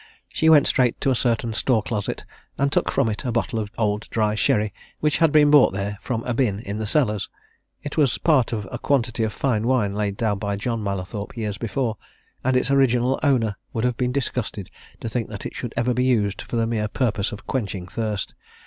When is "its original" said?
12.57-13.19